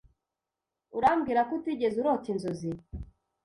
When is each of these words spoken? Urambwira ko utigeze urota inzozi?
Urambwira 0.97 1.41
ko 1.47 1.51
utigeze 1.57 1.95
urota 1.99 2.27
inzozi? 2.33 2.71